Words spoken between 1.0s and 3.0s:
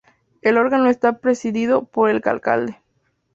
presidido por el alcalde.